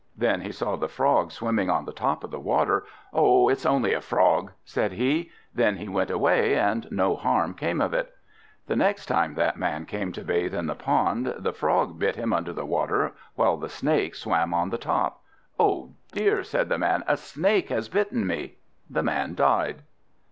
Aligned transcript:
Then 0.17 0.41
he 0.41 0.51
saw 0.51 0.75
the 0.77 0.87
Frog 0.87 1.31
swimming 1.31 1.69
on 1.69 1.85
the 1.85 1.93
top 1.93 2.23
of 2.23 2.31
the 2.31 2.39
water. 2.39 2.85
"Oh, 3.13 3.49
it's 3.49 3.67
only 3.67 3.93
a 3.93 4.01
Frog," 4.01 4.51
said 4.65 4.93
he. 4.93 5.29
Then 5.53 5.75
he 5.77 5.87
went 5.87 6.09
away, 6.09 6.55
and 6.57 6.87
no 6.91 7.15
harm 7.15 7.53
came 7.53 7.79
of 7.79 7.93
it. 7.93 8.11
The 8.65 8.75
next 8.75 9.05
time 9.05 9.35
that 9.35 9.57
Man 9.59 9.85
came 9.85 10.11
to 10.13 10.23
bathe 10.23 10.55
in 10.55 10.65
the 10.65 10.73
pond, 10.73 11.27
the 11.37 11.53
Frog 11.53 11.99
bit 11.99 12.15
him 12.15 12.33
under 12.33 12.51
the 12.51 12.65
water, 12.65 13.13
while 13.35 13.57
the 13.57 13.69
Snake 13.69 14.15
swam 14.15 14.55
on 14.55 14.71
the 14.71 14.79
top. 14.79 15.21
"Oh 15.59 15.91
dear!" 16.11 16.41
said 16.43 16.67
the 16.67 16.79
Man, 16.79 17.03
"a 17.05 17.15
Snake 17.15 17.69
has 17.69 17.87
bitten 17.87 18.25
me!" 18.25 18.55
The 18.89 19.03
Man 19.03 19.35
died. 19.35 19.83